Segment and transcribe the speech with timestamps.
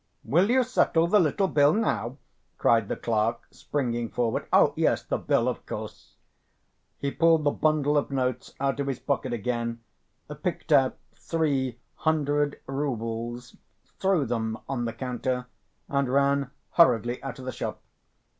[0.23, 2.17] "Will you settle the little bill now?"
[2.57, 4.47] cried the clerk, springing forward.
[4.51, 5.47] "Oh, yes, the bill.
[5.47, 6.15] Of course."
[6.97, 9.81] He pulled the bundle of notes out of his pocket again,
[10.41, 13.55] picked out three hundred roubles,
[13.99, 15.45] threw them on the counter,
[15.87, 17.79] and ran hurriedly out of the shop.